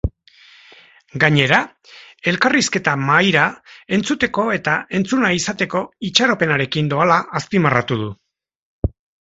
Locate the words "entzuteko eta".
3.99-4.79